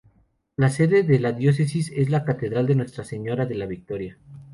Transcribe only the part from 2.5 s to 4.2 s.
de Nuestra Señora de la Victoria.